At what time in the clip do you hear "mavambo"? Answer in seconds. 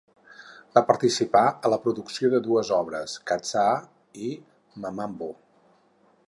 4.87-5.29